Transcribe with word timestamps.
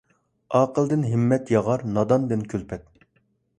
ئاقىلدىن 0.59 1.03
ھىممەت 1.09 1.53
ياغار، 1.57 1.85
ناداندىن 1.99 2.49
كۈلپەت. 2.55 2.91